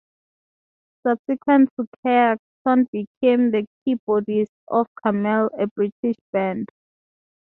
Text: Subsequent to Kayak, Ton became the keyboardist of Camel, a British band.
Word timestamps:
Subsequent 1.05 1.69
to 1.79 1.85
Kayak, 2.01 2.39
Ton 2.63 2.87
became 2.91 3.51
the 3.51 3.67
keyboardist 3.85 4.47
of 4.67 4.87
Camel, 5.03 5.51
a 5.59 5.67
British 5.67 6.15
band. 6.33 6.67